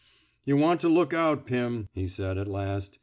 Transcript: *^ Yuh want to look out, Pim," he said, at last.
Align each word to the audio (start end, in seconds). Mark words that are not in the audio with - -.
*^ 0.01 0.03
Yuh 0.45 0.57
want 0.57 0.81
to 0.81 0.89
look 0.89 1.13
out, 1.13 1.45
Pim," 1.45 1.87
he 1.93 2.07
said, 2.07 2.39
at 2.39 2.47
last. 2.47 2.97